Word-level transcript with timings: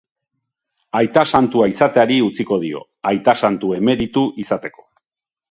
Aita 0.99 1.25
santua 1.39 1.67
izateari 1.73 2.17
utziko 2.29 2.59
dio, 2.65 2.81
aita 3.11 3.37
santu 3.43 3.71
emeritu 3.83 4.27
izateko. 4.47 4.89